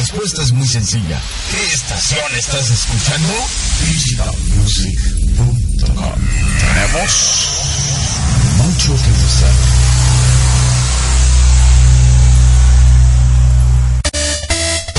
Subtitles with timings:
[0.00, 1.20] respuesta es muy sencilla.
[1.50, 3.34] ¿Qué estación estás escuchando?
[3.86, 6.20] DigitalMusic.com.
[6.58, 7.48] Tenemos
[8.56, 9.52] mucho que mostrar.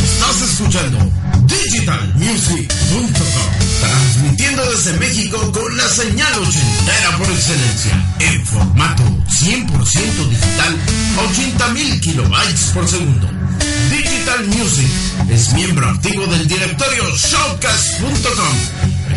[0.04, 1.12] Estás escuchando
[1.48, 3.71] DigitalMusic.com.
[3.82, 8.02] Transmitiendo desde México con la señal ochentera por excelencia.
[8.20, 10.78] En formato 100% digital
[11.18, 11.22] a
[11.74, 13.30] 80.000 kilobytes por segundo.
[13.90, 14.88] Digital Music
[15.30, 18.56] es miembro activo del directorio Showcast.com,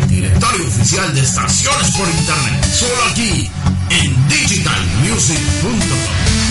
[0.01, 2.65] el directorio oficial de estaciones por internet.
[2.73, 3.51] Solo aquí
[3.89, 6.44] en DigitalMusic.com.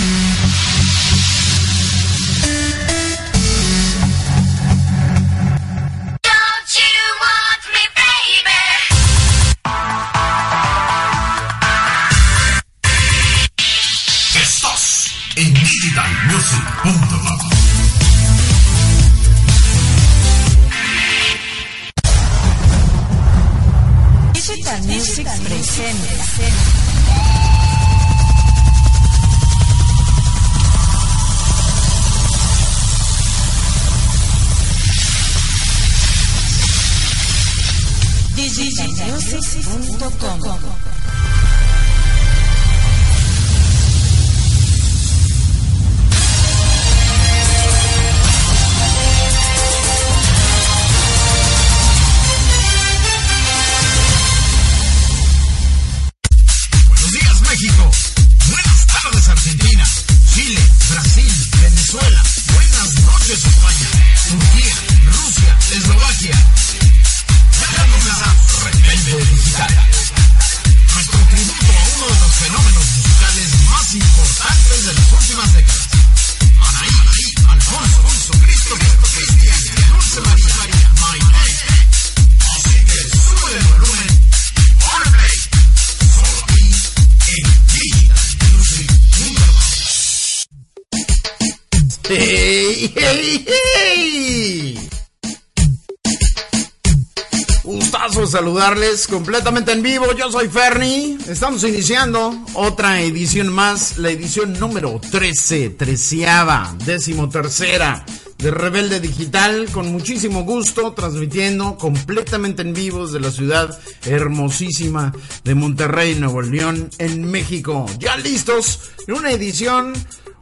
[99.11, 100.07] completamente en vivo.
[100.15, 101.19] Yo soy Ferni.
[101.29, 108.07] Estamos iniciando otra edición más, la edición número 13, treceava, décimo tercera
[108.39, 109.69] de Rebelde Digital.
[109.71, 115.13] Con muchísimo gusto, transmitiendo completamente en vivo desde la ciudad hermosísima
[115.45, 117.85] de Monterrey, Nuevo León, en México.
[117.99, 119.93] Ya listos en una edición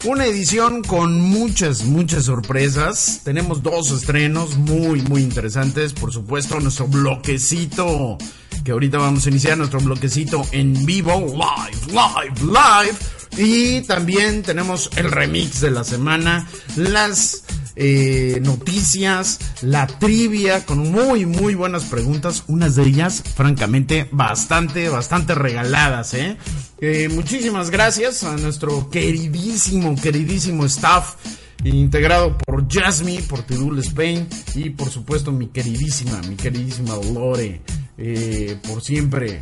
[0.04, 3.20] una edición con muchas, muchas sorpresas.
[3.24, 5.92] Tenemos dos estrenos muy, muy interesantes.
[5.92, 8.18] Por supuesto, nuestro bloquecito,
[8.64, 13.21] que ahorita vamos a iniciar nuestro bloquecito en vivo, live, live, live.
[13.36, 17.44] Y también tenemos el remix de la semana, las
[17.76, 22.44] eh, noticias, la trivia con muy, muy buenas preguntas.
[22.46, 26.36] Unas de ellas, francamente, bastante, bastante regaladas, ¿eh?
[26.80, 31.14] Eh, muchísimas gracias a nuestro queridísimo, queridísimo staff
[31.64, 37.62] integrado por Jasmine, por Tidul Spain y por supuesto mi queridísima, mi queridísima Lore,
[37.98, 39.40] eh, por siempre,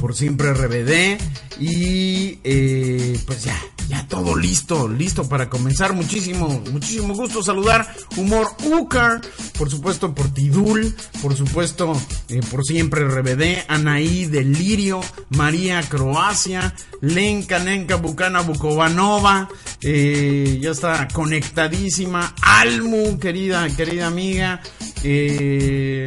[0.00, 1.20] por siempre RBD
[1.60, 3.56] y eh, pues ya,
[3.88, 5.92] ya todo listo, listo para comenzar.
[5.92, 9.20] Muchísimo, muchísimo gusto saludar Humor Ucar,
[9.58, 11.92] por supuesto por Tidul, por supuesto
[12.28, 15.00] eh, por siempre RBD, Anaí Delirio,
[15.30, 19.48] María Croacia, Lenka Nenka Bucana Bukovanova,
[19.82, 24.62] eh, ya está conectadísima, Almu, querida, querida amiga.
[25.02, 26.06] Eh,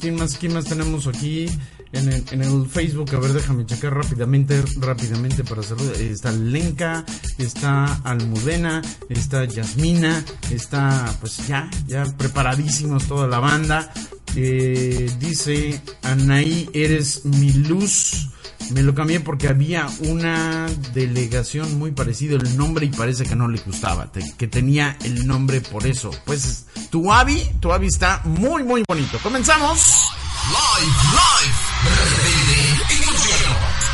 [0.00, 1.46] ¿quién más, quién más tenemos aquí?
[1.92, 5.62] En el, en el Facebook, a ver, déjame checar rápidamente, rápidamente para.
[5.62, 7.04] Eh, Está Lenka,
[7.36, 13.92] está Almudena, está Yasmina, está pues ya, ya preparadísimos toda la banda.
[14.36, 18.28] Eh, dice Anaí, eres mi luz.
[18.70, 23.48] Me lo cambié porque había una delegación muy parecida el nombre y parece que no
[23.48, 26.12] le gustaba, que tenía el nombre por eso.
[26.24, 29.18] Pues tu Abi, tu Abi está muy muy bonito.
[29.24, 30.04] Comenzamos.
[30.50, 31.58] Live, live.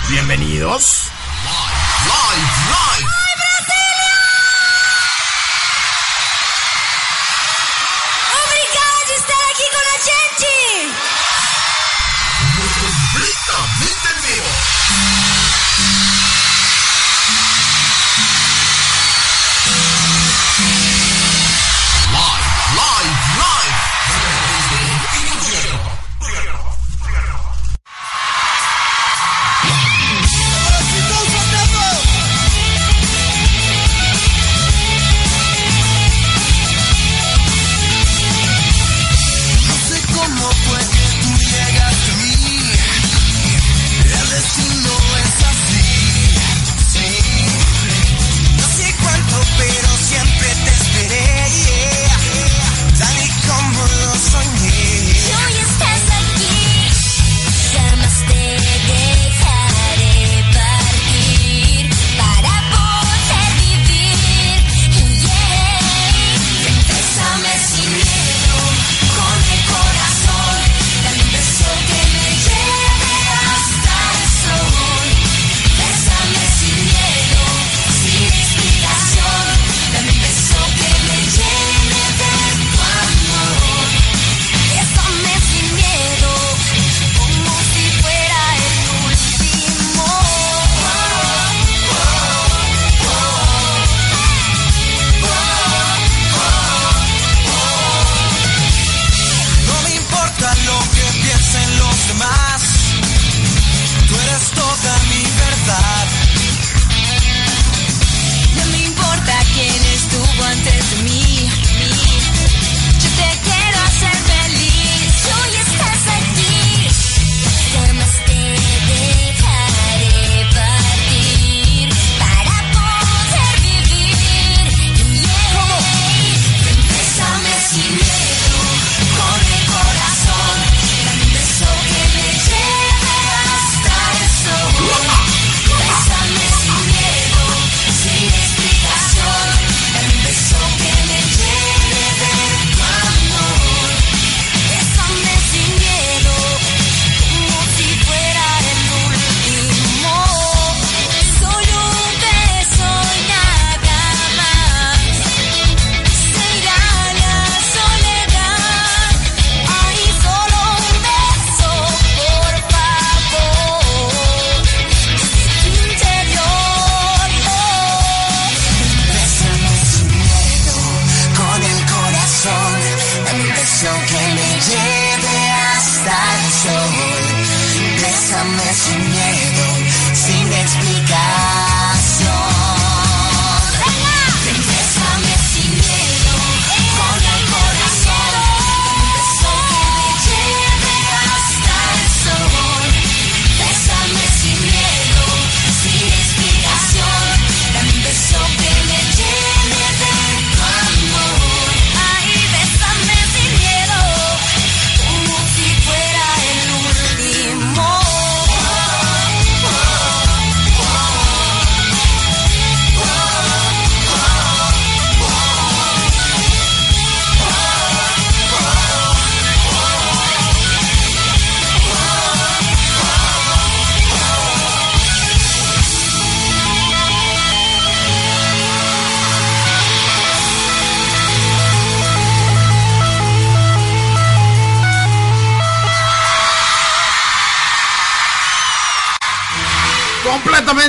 [0.08, 1.10] Bienvenidos.
[2.06, 3.06] Live, live.
[3.06, 3.25] Obrigado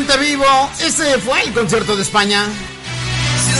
[0.07, 0.71] totalmente vivo.
[0.80, 2.45] Ese fue el concierto de España.
[2.45, 3.51] Si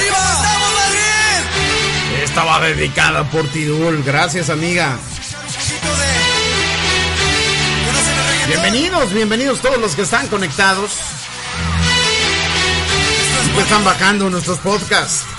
[0.00, 2.22] arriba, estamos Madrid.
[2.22, 4.02] Estaba dedicada por Tidul.
[4.04, 4.96] Gracias, amiga.
[8.46, 10.92] Bienvenidos, bienvenidos todos los que están conectados.
[13.54, 15.37] Que están bajando nuestros podcasts.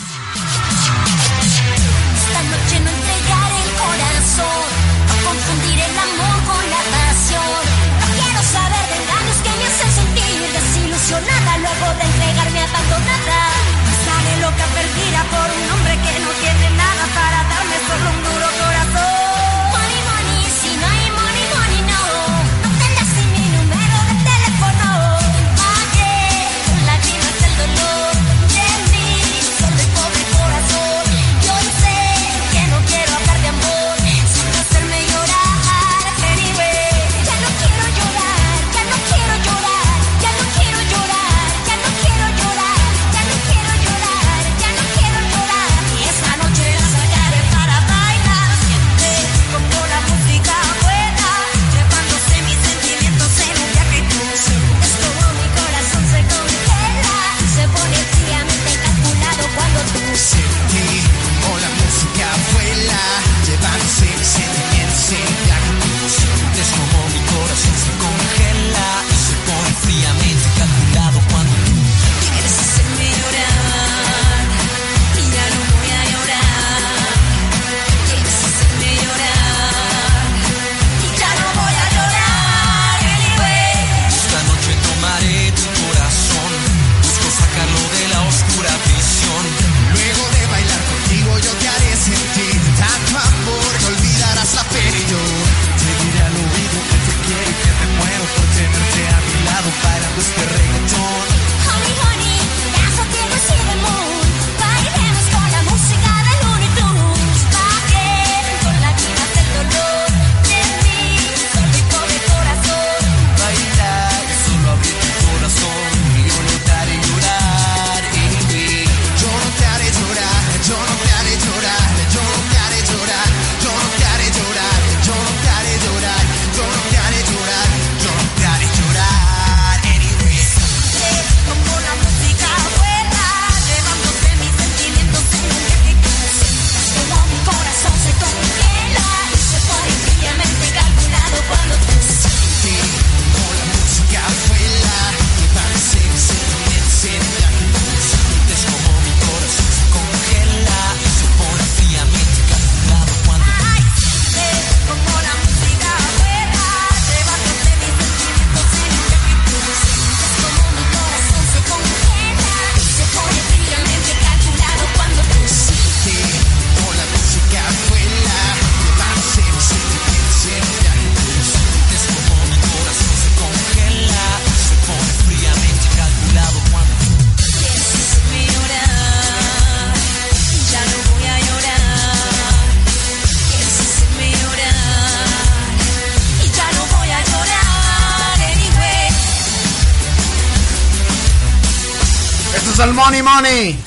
[192.81, 193.77] Al Money Money.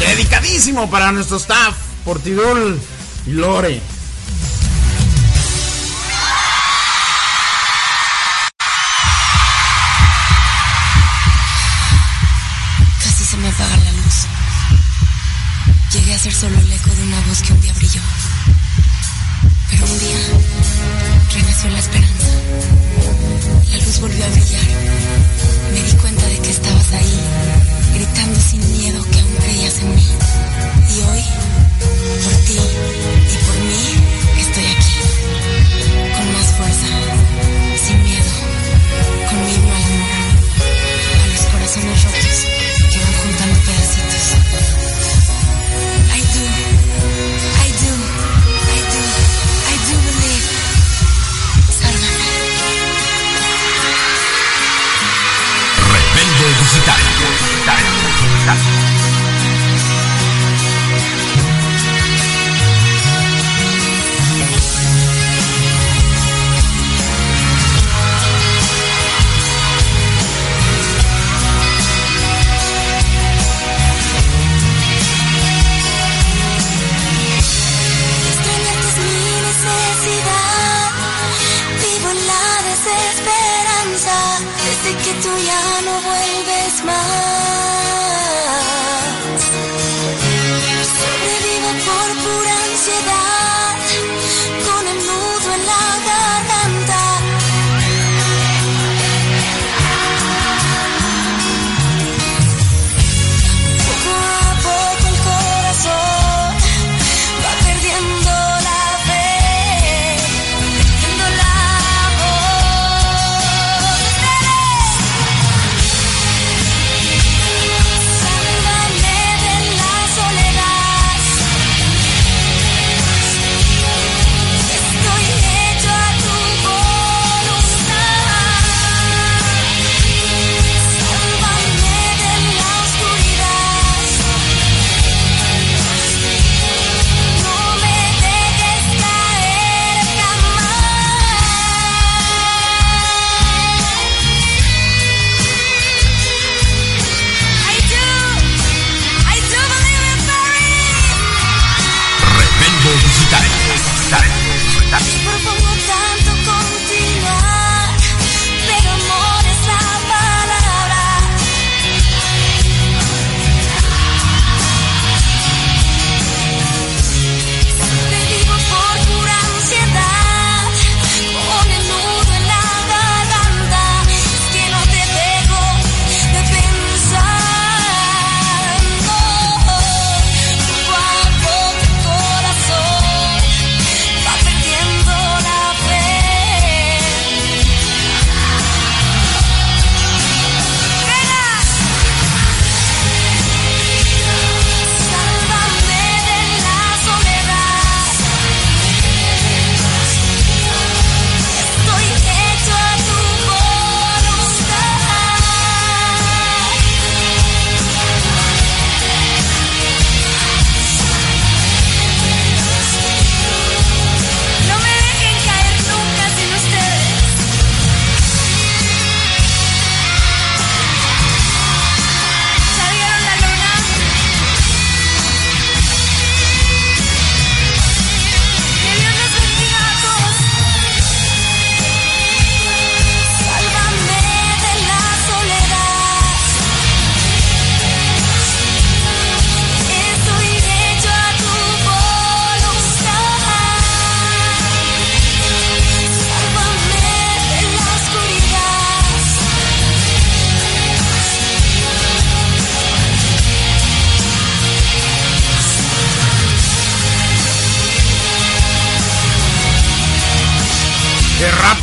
[0.00, 2.80] Dedicadísimo para nuestro staff, Portidul
[3.26, 3.80] y Lore.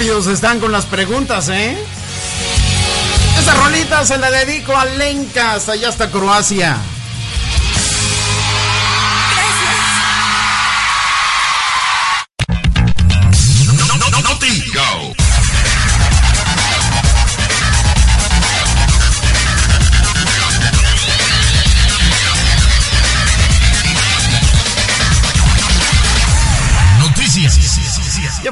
[0.03, 1.77] rápidos están con las preguntas, ¿eh?
[3.39, 6.77] Esa rolita se la dedico a Lenka hasta allá hasta Croacia.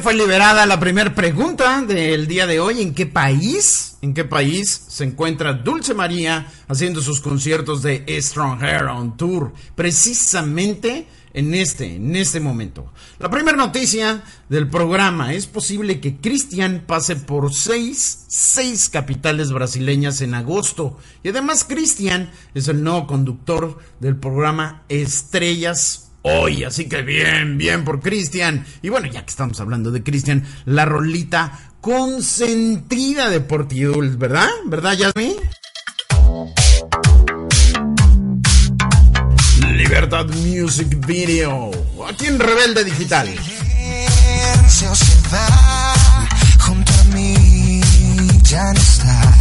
[0.01, 2.81] fue liberada la primera pregunta del día de hoy.
[2.81, 3.98] ¿En qué país?
[4.01, 9.53] ¿En qué país se encuentra Dulce María haciendo sus conciertos de Strong Hair on Tour?
[9.75, 12.91] Precisamente en este, en este momento.
[13.20, 15.33] La primera noticia del programa.
[15.33, 20.98] Es posible que Cristian pase por seis, seis capitales brasileñas en agosto.
[21.24, 26.64] Y además Cristian es el nuevo conductor del programa Estrellas hoy.
[26.64, 28.66] Así que bien, bien por Cristian.
[28.81, 34.48] Y bueno, ya que estamos hablando de Cristian, la rolita consentida de Portidul, ¿verdad?
[34.66, 35.36] ¿Verdad, Yasmin?
[39.75, 41.72] Libertad Music Video.
[42.07, 43.29] Aquí en Rebelde Digital.
[46.60, 47.81] junto a mí
[48.44, 49.41] ya no está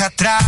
[0.00, 0.47] atrás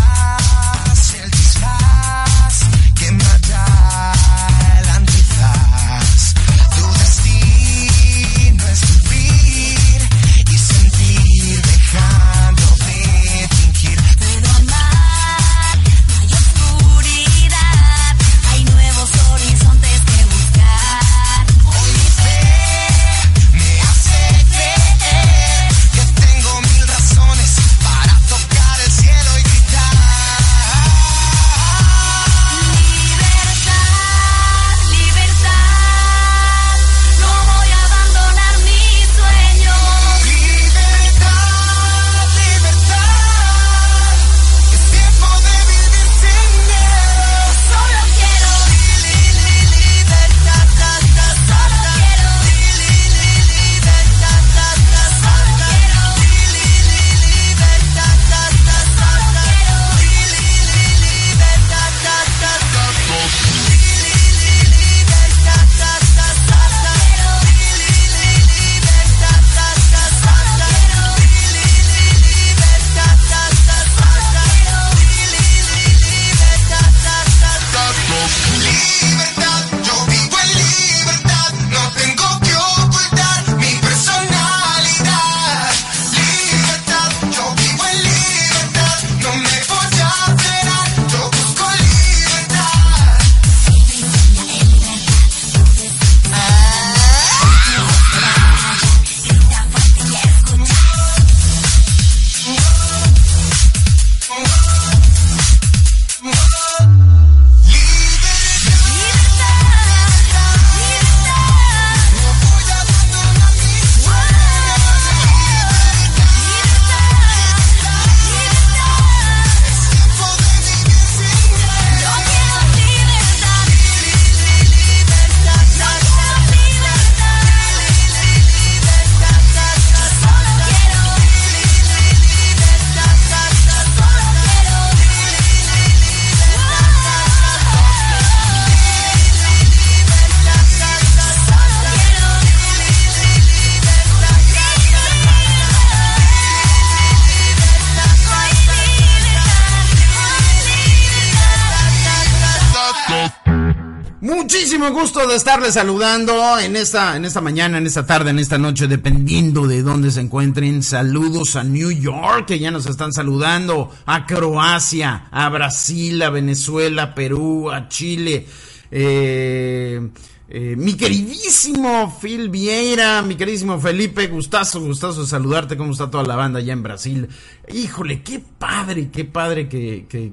[155.27, 159.67] de estarles saludando en esta, en esta mañana, en esta tarde, en esta noche, dependiendo
[159.67, 160.83] de dónde se encuentren.
[160.83, 167.15] Saludos a New York, que ya nos están saludando, a Croacia, a Brasil, a Venezuela,
[167.15, 168.47] Perú, a Chile.
[168.91, 170.09] Eh,
[170.53, 176.35] eh, mi queridísimo Phil Vieira, mi queridísimo Felipe, gustazo, gustazo saludarte, cómo está toda la
[176.35, 177.29] banda allá en Brasil.
[177.73, 180.33] Híjole, qué padre, qué padre que, que,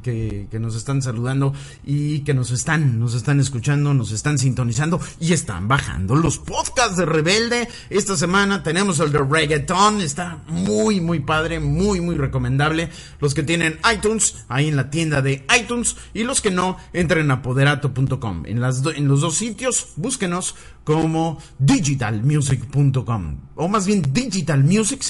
[0.49, 1.53] que, nos están saludando
[1.85, 6.97] y que nos están, nos están escuchando, nos están sintonizando y están bajando los podcasts
[6.97, 7.67] de Rebelde.
[7.91, 12.89] Esta semana tenemos el de Reggaeton, está muy, muy padre, muy, muy recomendable.
[13.19, 17.29] Los que tienen iTunes, ahí en la tienda de iTunes y los que no, entren
[17.29, 18.47] a poderato.com.
[18.47, 25.03] En, en los dos sitios, búsquenos como digitalmusic.com o más bien digitalmusic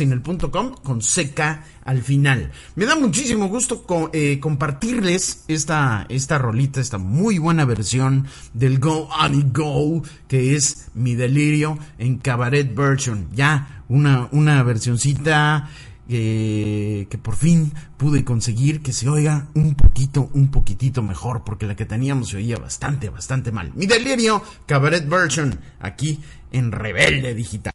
[0.81, 2.51] con seca al final.
[2.75, 9.07] Me da muchísimo gusto eh, compartirles esta, esta rolita, esta muy buena versión del Go
[9.13, 13.27] Ani Go, que es mi delirio en cabaret version.
[13.35, 15.69] Ya una, una versioncita
[16.09, 21.65] eh, que por fin pude conseguir que se oiga un poquito, un poquitito mejor, porque
[21.65, 23.71] la que teníamos se oía bastante, bastante mal.
[23.75, 26.19] Mi delirio, cabaret version, aquí
[26.51, 27.73] en Rebelde Digital.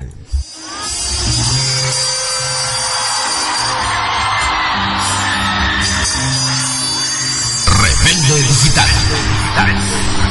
[7.66, 10.22] Rebelde Digital.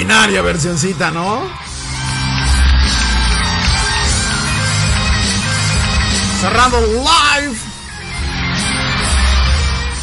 [0.00, 1.42] extraordinaria versioncita, ¿no?
[6.40, 7.56] Cerrando live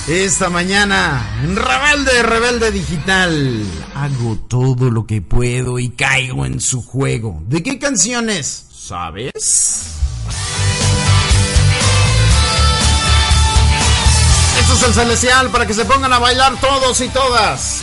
[0.07, 3.63] esta mañana en Rebelde, Rebelde Digital.
[3.95, 7.41] Hago todo lo que puedo y caigo en su juego.
[7.47, 8.65] ¿De qué canciones?
[8.71, 9.31] ¿Sabes?
[14.59, 17.81] Esto es el celestial para que se pongan a bailar todos y todas.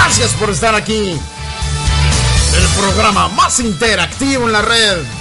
[0.00, 1.10] Gracias por estar aquí.
[2.56, 5.17] El programa más interactivo en la red.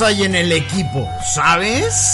[0.00, 2.09] hay en el equipo, ¿sabes?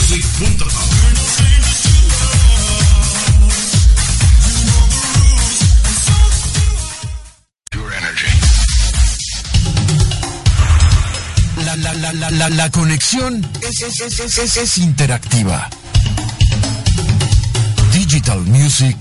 [0.00, 0.70] music.com.
[11.64, 15.68] La, la, la, la, la, conexión es, es, es, es interactiva.
[17.92, 18.96] Digital Music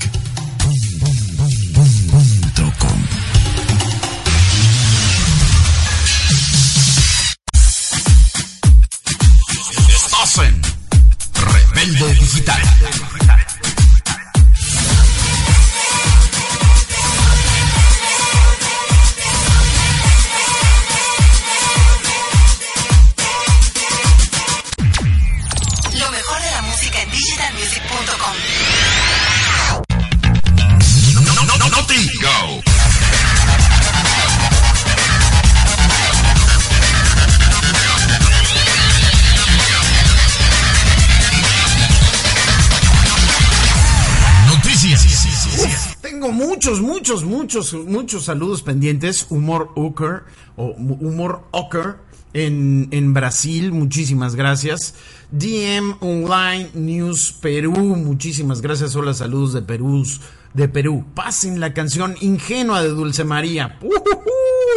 [47.40, 49.28] muchos, muchos, saludos pendientes.
[49.30, 50.24] Humor Ocker
[50.58, 51.96] o Humor Ocker
[52.34, 54.94] en, en Brasil, muchísimas gracias.
[55.32, 58.94] DM Online News Perú, muchísimas gracias.
[58.98, 60.06] Hola, saludos de Perú,
[60.54, 61.06] de Perú.
[61.16, 63.80] Pasen la canción Ingenua de Dulce María.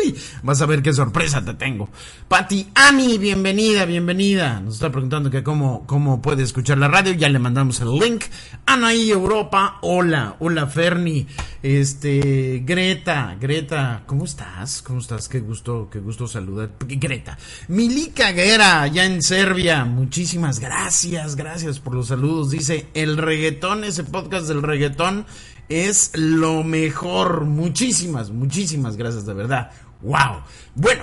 [0.00, 1.88] Uy, vas a ver qué sorpresa te tengo.
[2.28, 4.61] Pati Ami, bienvenida, bienvenida.
[4.61, 7.12] Nos está preguntando que cómo, cómo puede escuchar la radio.
[7.12, 8.24] Ya le mandamos el link.
[8.66, 11.26] Anaí Europa, hola, hola Ferni.
[11.62, 14.83] Este, Greta, Greta, ¿cómo estás?
[14.83, 15.28] ¿Cómo estás?
[15.28, 16.70] Qué gusto, qué gusto saludar.
[16.78, 17.38] Greta.
[17.68, 19.85] Milika Guerra, ya en Serbia.
[19.85, 22.50] Muchísimas gracias, gracias por los saludos.
[22.50, 25.26] Dice, el reggaetón, ese podcast del reggaetón
[25.68, 27.44] es lo mejor.
[27.44, 29.70] Muchísimas, muchísimas gracias, de verdad.
[30.02, 30.42] Wow.
[30.74, 31.02] Bueno,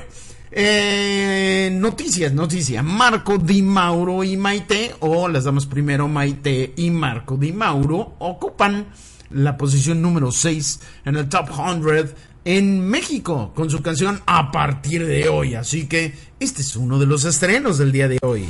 [0.51, 2.83] eh, noticias, noticias.
[2.83, 8.87] Marco Di Mauro y Maite, o las damos primero Maite y Marco Di Mauro, ocupan
[9.31, 15.05] la posición número 6 en el Top 100 en México con su canción A partir
[15.05, 15.55] de hoy.
[15.55, 18.45] Así que este es uno de los estrenos del día de hoy.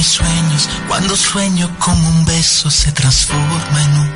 [0.00, 0.62] Mis sueños.
[0.88, 4.08] Cuando sueño como un beso se transforma en un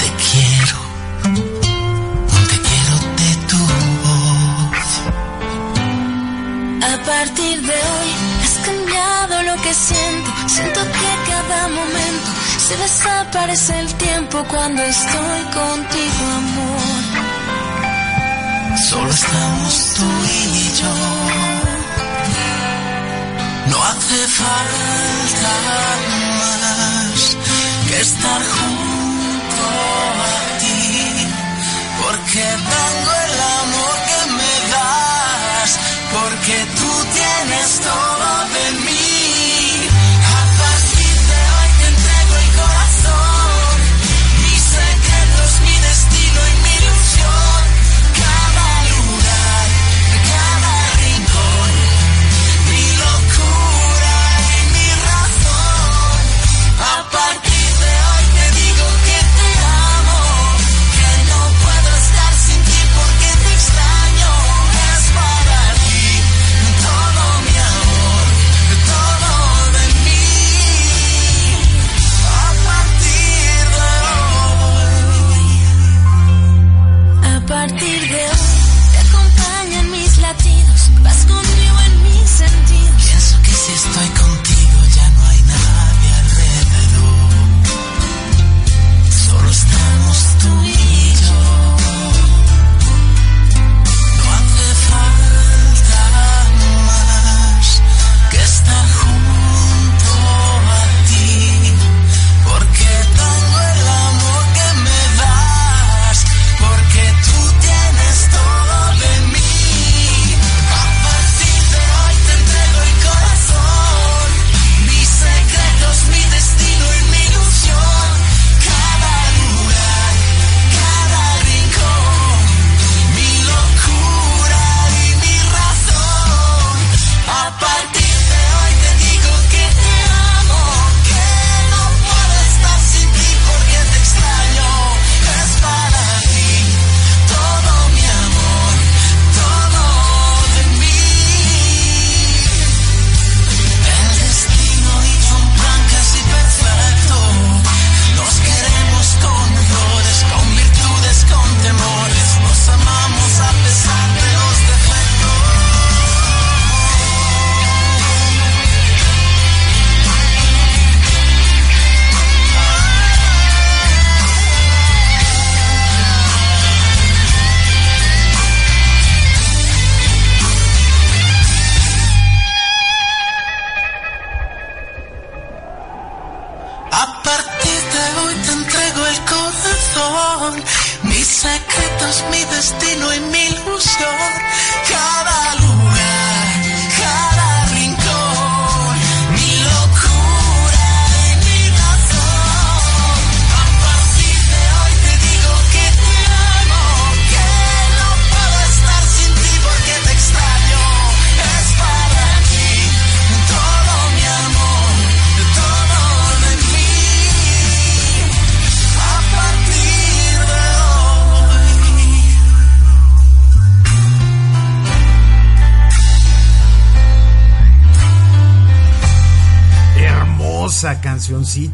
[0.00, 0.78] te quiero,
[1.26, 3.60] un te quiero de tu
[4.04, 4.88] voz.
[6.92, 8.10] A partir de hoy
[8.44, 10.30] has cambiado lo que siento.
[10.56, 12.30] Siento que cada momento
[12.66, 16.82] se desaparece el tiempo cuando estoy contigo, amor.
[18.90, 21.51] Solo estamos tú y yo.
[23.72, 27.36] No hace falta más
[27.88, 29.64] que estar junto
[30.28, 31.26] a ti,
[32.02, 32.44] porque
[32.74, 35.70] tengo el amor que me das,
[36.12, 38.42] porque tú tienes todo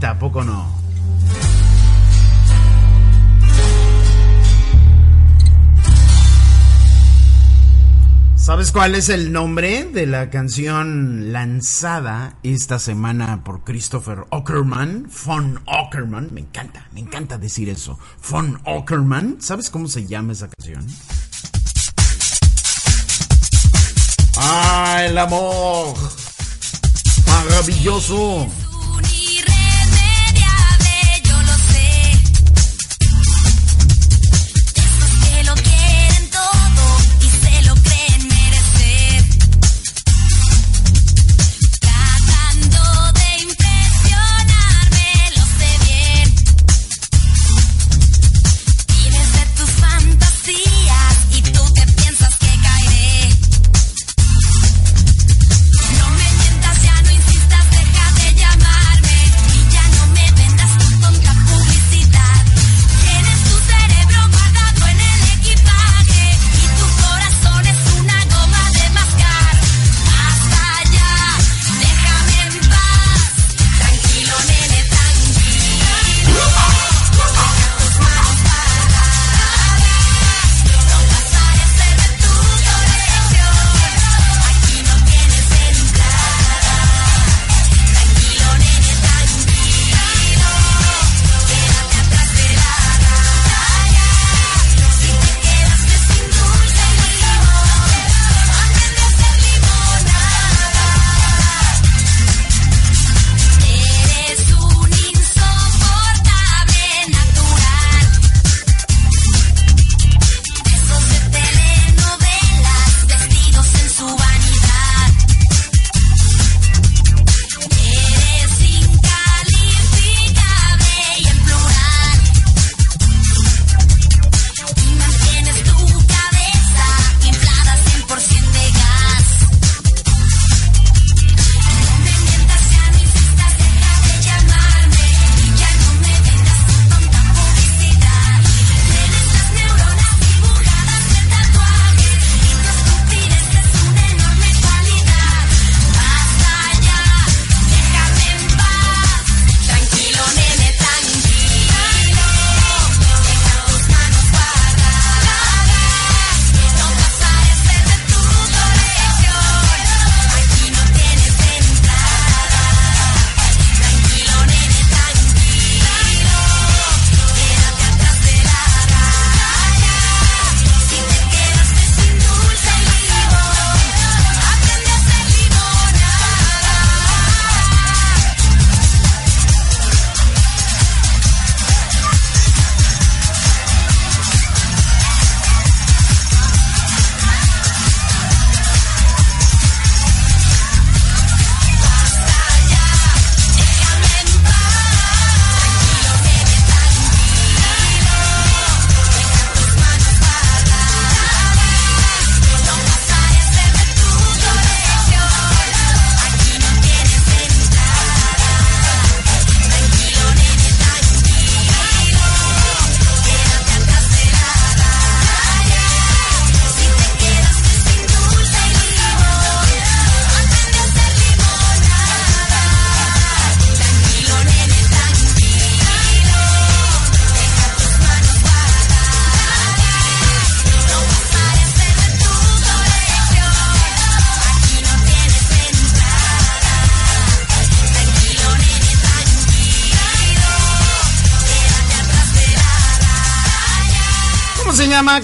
[0.00, 0.78] Tampoco no?
[8.36, 15.10] ¿Sabes cuál es el nombre de la canción lanzada esta semana por Christopher Ockerman?
[15.26, 17.98] Von Ockerman, me encanta, me encanta decir eso.
[18.30, 20.86] Von Ockerman, ¿sabes cómo se llama esa canción?
[24.38, 25.94] ¡Ah, el amor!
[27.26, 28.48] ¡Maravilloso!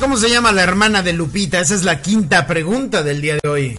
[0.00, 1.60] cómo se llama la hermana de Lupita?
[1.60, 3.78] Esa es la quinta pregunta del día de hoy.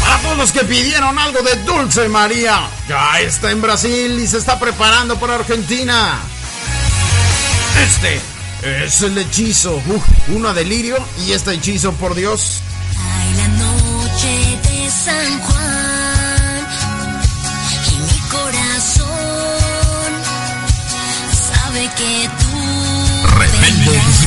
[0.00, 4.38] Para todos los que pidieron algo de Dulce María, ya está en Brasil y se
[4.38, 6.18] está preparando para Argentina.
[7.84, 8.20] Este
[8.84, 12.60] es el hechizo, Uf, uno a delirio y este hechizo, por Dios.
[12.98, 16.66] Ay, la noche de San Juan
[17.92, 19.06] y mi corazón
[21.54, 22.45] sabe que tú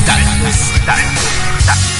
[0.06, 0.24] 誰？
[0.46, 1.99] です誰？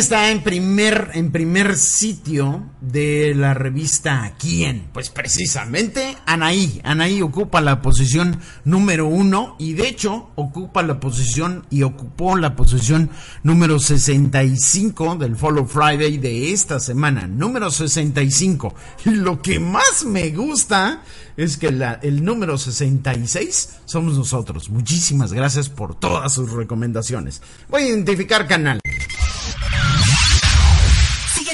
[0.00, 4.88] Está en primer, en primer sitio de la revista ¿Quién?
[4.92, 6.80] Pues precisamente Anaí.
[6.84, 12.56] Anaí ocupa la posición número uno y de hecho ocupa la posición y ocupó la
[12.56, 13.10] posición
[13.42, 17.26] número 65 del Follow Friday de esta semana.
[17.26, 18.74] Número 65.
[19.04, 21.02] Y lo que más me gusta
[21.36, 24.70] es que la- el número 66 somos nosotros.
[24.70, 27.42] Muchísimas gracias por todas sus recomendaciones.
[27.68, 28.80] Voy a identificar canal.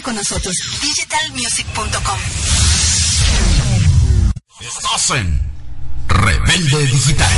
[0.03, 2.19] Con nosotros, digitalmusic.com.
[4.61, 5.53] Estás en
[6.07, 7.31] Rebelde Digital.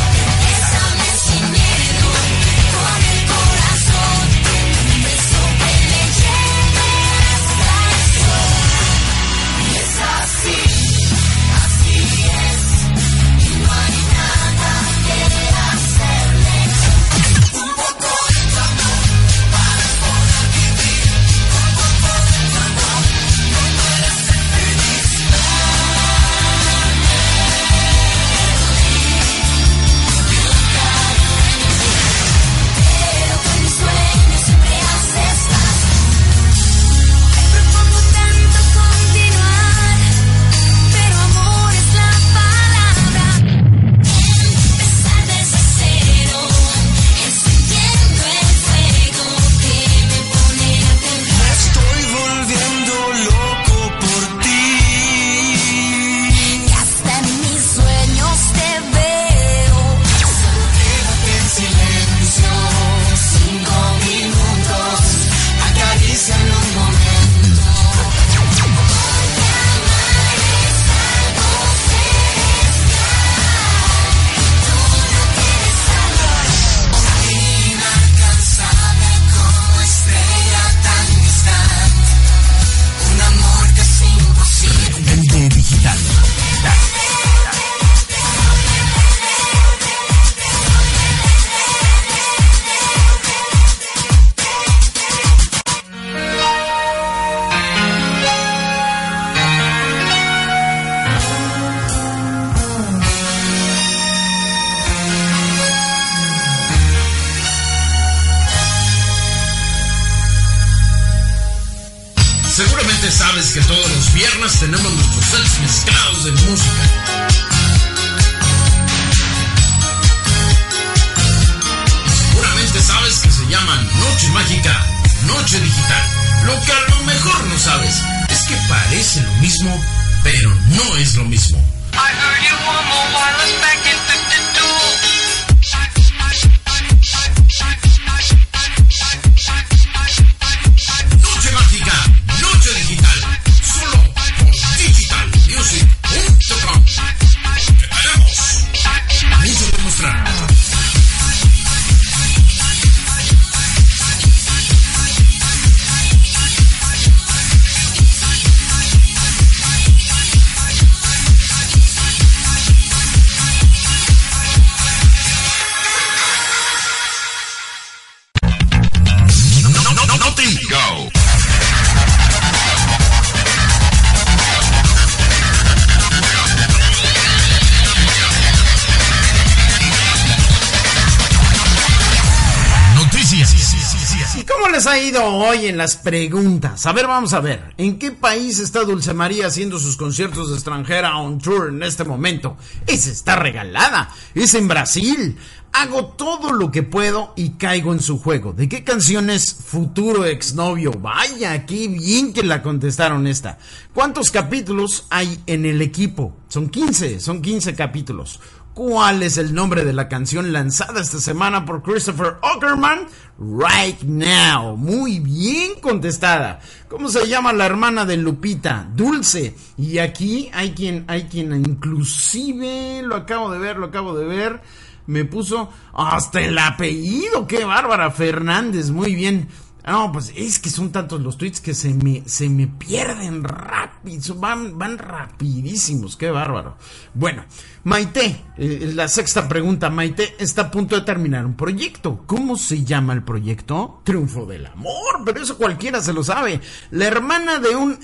[185.69, 186.87] En las preguntas?
[186.87, 187.75] A ver, vamos a ver.
[187.77, 192.05] ¿En qué país está Dulce María haciendo sus conciertos de extranjera on tour en este
[192.05, 192.57] momento?
[192.87, 194.11] Esa está regalada.
[194.35, 195.37] Es en Brasil.
[195.73, 198.53] Hago todo lo que puedo y caigo en su juego.
[198.53, 200.93] ¿De qué canción es Futuro Exnovio?
[200.93, 203.59] Vaya, qué bien que la contestaron esta.
[203.93, 206.35] ¿Cuántos capítulos hay en el equipo?
[206.49, 208.41] Son 15, son 15 capítulos.
[208.79, 213.09] ¿Cuál es el nombre de la canción lanzada esta semana por Christopher Ockerman?
[213.41, 214.77] Right Now.
[214.77, 216.61] Muy bien contestada.
[216.87, 218.89] ¿Cómo se llama la hermana de Lupita?
[218.95, 219.57] Dulce.
[219.77, 224.61] Y aquí hay quien, hay quien inclusive, lo acabo de ver, lo acabo de ver,
[225.09, 227.49] me puso hasta el apellido.
[227.49, 228.13] ¡Qué bárbara!
[228.13, 228.91] Fernández.
[228.91, 229.49] Muy bien.
[229.89, 233.43] Ah, no, pues es que son tantos los tweets que se me, se me pierden
[233.43, 236.77] rápido, van, van rapidísimos, qué bárbaro.
[237.15, 237.47] Bueno,
[237.85, 242.23] Maite, eh, la sexta pregunta, Maite, está a punto de terminar un proyecto.
[242.27, 244.03] ¿Cómo se llama el proyecto?
[244.05, 246.61] Triunfo del amor, pero eso cualquiera se lo sabe.
[246.91, 247.99] La hermana de un,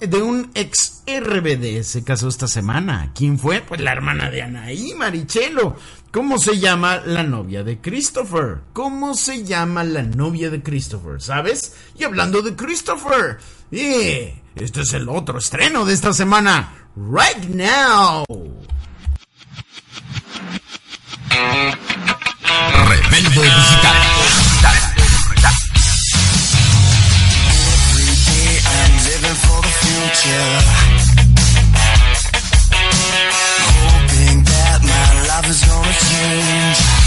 [0.00, 3.12] de un ex RBD se casó esta semana.
[3.14, 3.60] ¿Quién fue?
[3.60, 5.76] Pues la hermana de Anaí, Marichelo.
[6.16, 8.62] ¿Cómo se llama la novia de Christopher?
[8.72, 11.20] ¿Cómo se llama la novia de Christopher?
[11.20, 11.76] ¿Sabes?
[11.94, 13.36] Y hablando de Christopher,
[13.70, 16.72] yeah, este es el otro estreno de esta semana.
[16.96, 18.24] Right now.
[22.88, 24.16] Rebelde digital.
[35.46, 37.05] nothing's gonna change.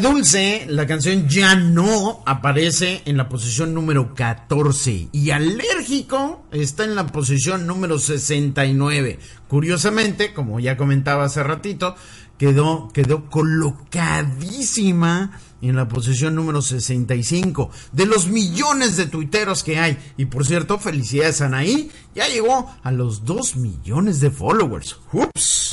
[0.00, 6.94] Dulce, la canción ya no aparece en la posición número 14 y Alérgico está en
[6.94, 9.18] la posición número 69.
[9.48, 11.96] Curiosamente, como ya comentaba hace ratito,
[12.38, 19.98] quedó, quedó colocadísima en la posición número 65 de los millones de tuiteros que hay.
[20.16, 24.98] Y por cierto, felicidades a Anaí, ya llegó a los 2 millones de followers.
[25.12, 25.67] ¡Ups!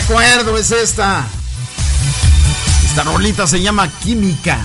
[0.00, 1.24] recuerdo es esta.
[2.84, 4.58] Esta rolita se llama Química.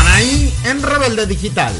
[0.00, 1.72] Anaí en Rebelde Digital.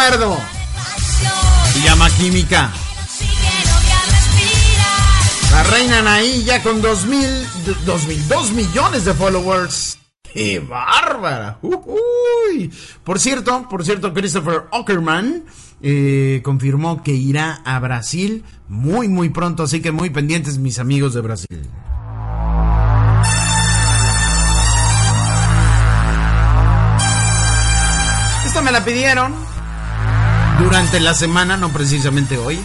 [0.00, 0.38] acuerdo.
[1.84, 2.70] Llama Química.
[5.50, 9.98] La reina Naí ya con 2000, 2002 millones de followers.
[10.32, 11.58] ¡Qué bárbara!
[13.04, 15.44] Por cierto, por cierto, Christopher Ockerman
[15.82, 19.64] eh, confirmó que irá a Brasil muy, muy pronto.
[19.64, 21.68] Así que muy pendientes mis amigos de Brasil.
[28.46, 29.59] Esta me la pidieron
[30.60, 32.60] durante la semana, no precisamente hoy.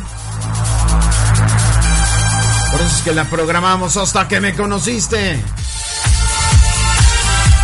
[2.72, 5.42] Por eso es que la programamos hasta que me conociste.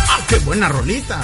[0.08, 1.20] ¡Ah, qué buena rolita!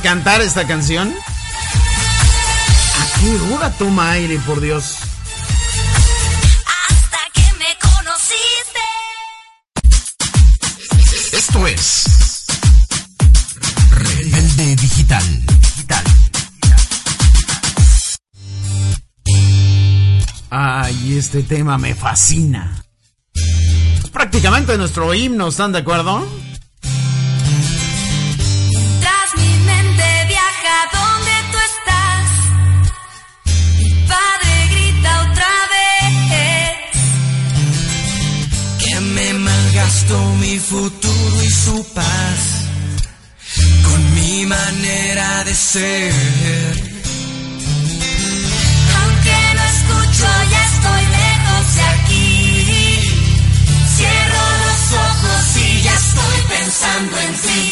[0.00, 1.14] Cantar esta canción?
[2.98, 4.96] ¿A qué hora toma aire, por Dios?
[6.88, 8.80] Hasta que me conociste.
[11.36, 12.46] Esto es
[13.90, 15.46] Rebelde Digital.
[15.46, 16.04] Digital.
[20.50, 22.84] Ay, este tema me fascina.
[23.34, 26.26] Es prácticamente nuestro himno, ¿están de acuerdo?
[40.70, 42.38] Futuro y su paz
[43.82, 46.12] con mi manera de ser.
[49.00, 52.30] Aunque no escucho, ya estoy lejos de aquí.
[53.96, 57.69] Cierro los ojos y ya estoy pensando en ti.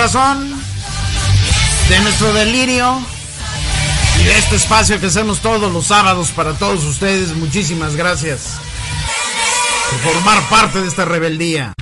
[0.00, 2.98] De nuestro delirio
[4.18, 7.36] y de este espacio que hacemos todos los sábados para todos ustedes.
[7.36, 8.52] Muchísimas gracias
[9.90, 11.74] por formar parte de esta rebeldía.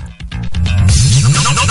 [1.30, 1.64] No, no,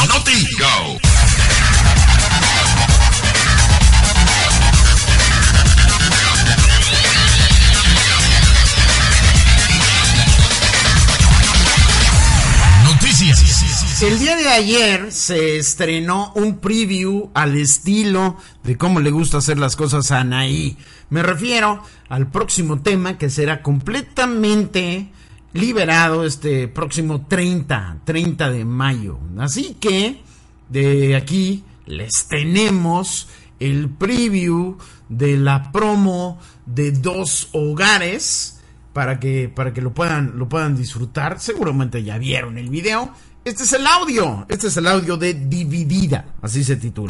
[13.99, 19.57] El día de ayer se estrenó un preview al estilo de cómo le gusta hacer
[19.57, 20.77] las cosas a Anaí.
[21.09, 25.09] Me refiero al próximo tema que será completamente
[25.53, 29.17] liberado este próximo 30, 30 de mayo.
[29.39, 30.21] Así que
[30.69, 33.27] de aquí les tenemos
[33.59, 34.77] el preview
[35.09, 38.61] de la promo de dos hogares
[38.93, 41.39] para que para que lo puedan lo puedan disfrutar.
[41.39, 43.11] Seguramente ya vieron el video.
[43.47, 47.09] Este es el audio, este es el audio de Dividida, así se titula.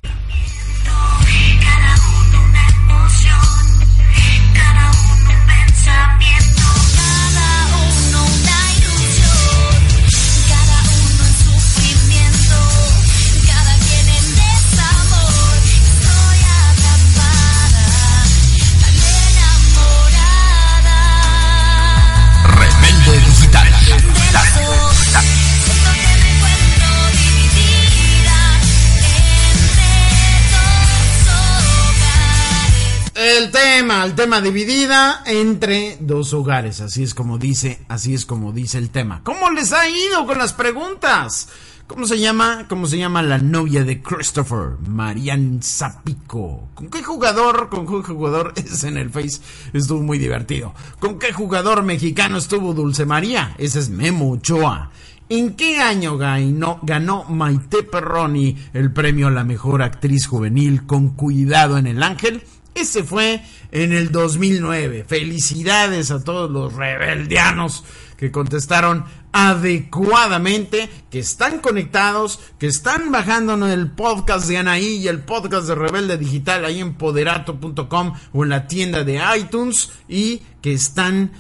[33.52, 38.78] Tema, el tema dividida entre dos hogares, así es como dice, así es como dice
[38.80, 39.22] el tema.
[39.24, 41.48] ¿Cómo les ha ido con las preguntas?
[41.86, 42.66] ¿Cómo se llama?
[42.68, 44.78] ¿Cómo se llama la novia de Christopher?
[44.88, 46.70] Marian Zapico.
[46.74, 47.70] ¿Con qué jugador?
[47.70, 49.40] ¿Con qué jugador es en el Face?
[49.72, 50.74] Estuvo muy divertido.
[51.00, 53.56] ¿Con qué jugador mexicano estuvo Dulce María?
[53.58, 54.92] Ese es Memo Ochoa.
[55.30, 61.10] ¿En qué año ganó, ganó Maite Perroni el premio a la mejor actriz juvenil con
[61.10, 62.44] Cuidado en el Ángel?
[62.78, 65.04] Ese fue en el 2009.
[65.08, 67.84] Felicidades a todos los rebeldianos
[68.18, 75.08] que contestaron adecuadamente, que están conectados, que están bajando en el podcast de Anaí y
[75.08, 80.44] el podcast de Rebelde Digital ahí en poderato.com o en la tienda de iTunes y
[80.62, 81.32] que están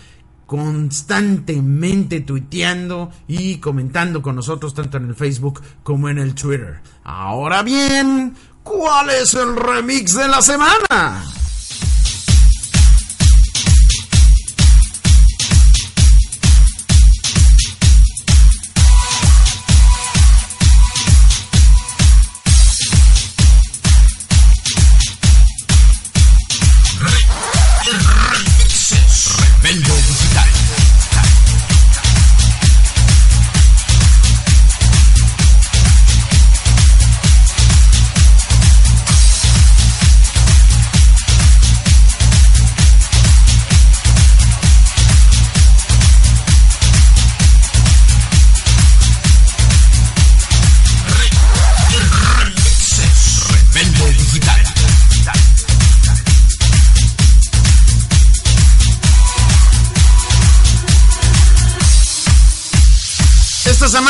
[0.47, 6.79] constantemente tuiteando y comentando con nosotros tanto en el Facebook como en el Twitter.
[7.03, 8.33] Ahora bien,
[8.67, 11.25] ¿cuál es el remix de la semana?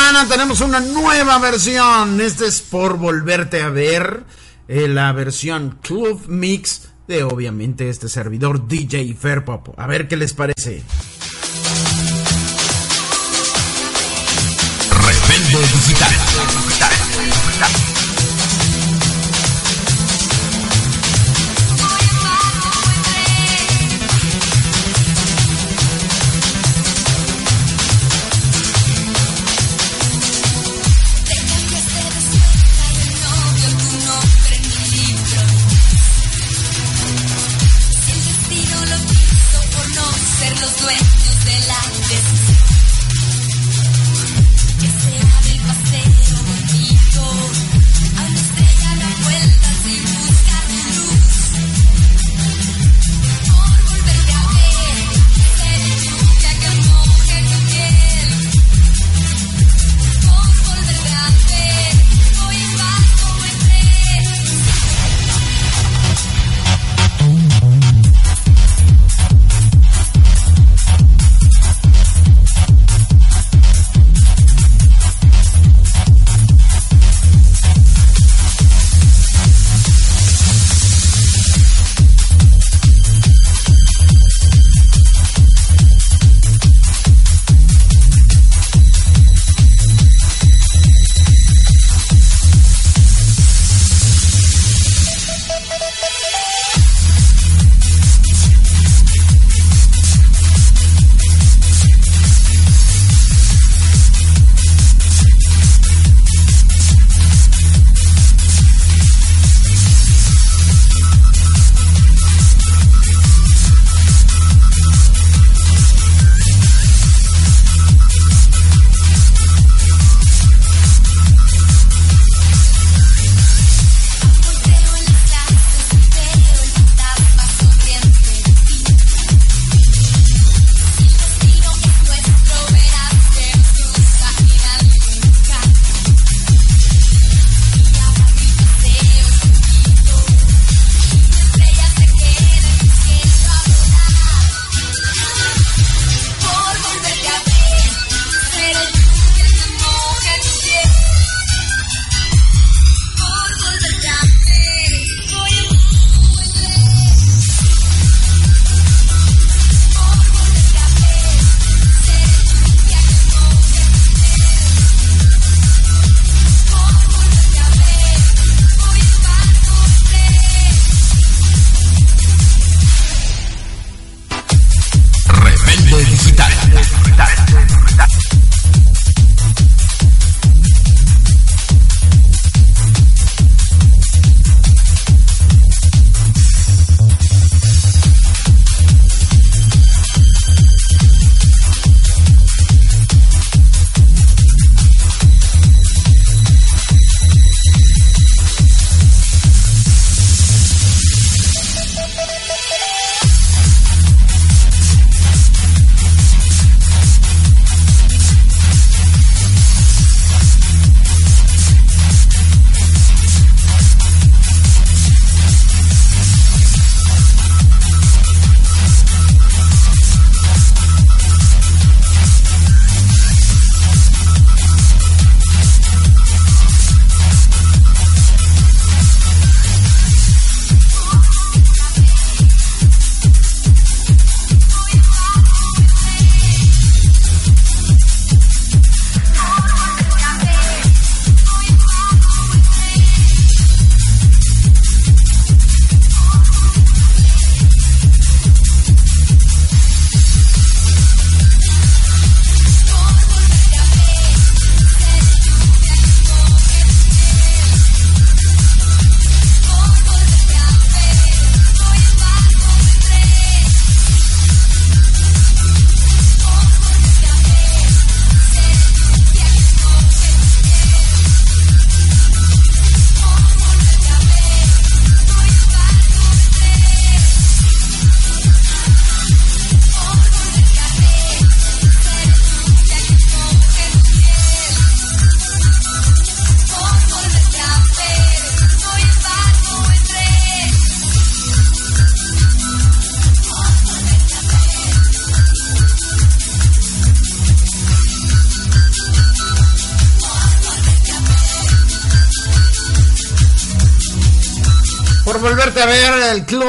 [0.08, 2.18] Semana tenemos una nueva versión.
[2.22, 4.24] Este es por volverte a ver.
[4.66, 9.78] eh, la versión Club Mix de obviamente este servidor DJ Fairpop.
[9.78, 10.82] A ver qué les parece.
[14.90, 16.12] Rebelde Digital.
[16.78, 18.07] Te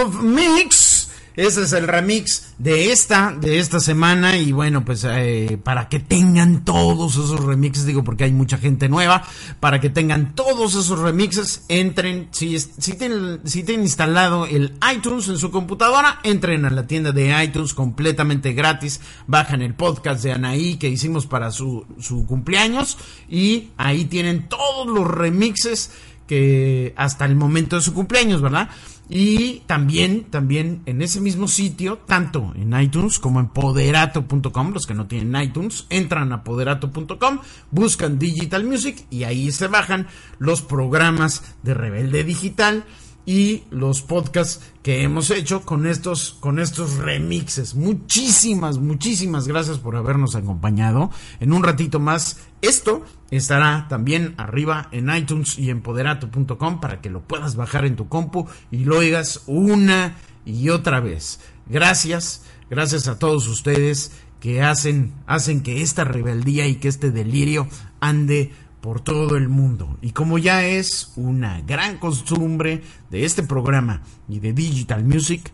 [0.07, 1.09] Mix.
[1.39, 4.35] Ese es el remix de esta, de esta semana.
[4.35, 8.89] Y bueno, pues eh, para que tengan todos esos remixes, digo porque hay mucha gente
[8.89, 9.23] nueva,
[9.61, 15.29] para que tengan todos esos remixes, entren, si, si, tienen, si tienen instalado el iTunes
[15.29, 20.33] en su computadora, entren a la tienda de iTunes completamente gratis, bajan el podcast de
[20.33, 22.97] Anaí que hicimos para su, su cumpleaños
[23.29, 25.91] y ahí tienen todos los remixes
[26.27, 28.69] que hasta el momento de su cumpleaños, ¿verdad?
[29.09, 34.93] Y también, también en ese mismo sitio, tanto en iTunes como en poderato.com, los que
[34.93, 37.39] no tienen iTunes, entran a poderato.com,
[37.71, 40.07] buscan Digital Music y ahí se bajan
[40.37, 42.85] los programas de Rebelde Digital
[43.29, 47.75] y los podcasts que hemos hecho con estos con estos remixes.
[47.75, 51.11] Muchísimas, muchísimas gracias por habernos acompañado.
[51.39, 57.11] En un ratito más esto estará también arriba en iTunes y en poderato.com para que
[57.11, 61.39] lo puedas bajar en tu compu y lo oigas una y otra vez.
[61.67, 67.67] Gracias, gracias a todos ustedes que hacen hacen que esta rebeldía y que este delirio
[67.99, 68.51] ande
[68.81, 69.97] por todo el mundo.
[70.01, 75.51] Y como ya es una gran costumbre de este programa y de Digital Music,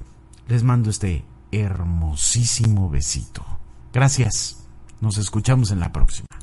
[0.48, 3.46] les mando este hermosísimo besito.
[3.94, 4.68] Gracias.
[5.02, 6.35] Nos escuchamos en la próxima.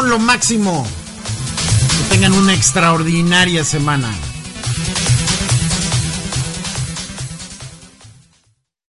[0.00, 0.86] Son lo máximo.
[1.98, 4.10] Que tengan una extraordinaria semana.